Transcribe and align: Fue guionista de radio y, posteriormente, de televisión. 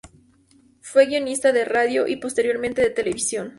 Fue 0.81 1.05
guionista 1.05 1.51
de 1.51 1.63
radio 1.63 2.07
y, 2.07 2.15
posteriormente, 2.15 2.81
de 2.81 2.89
televisión. 2.89 3.49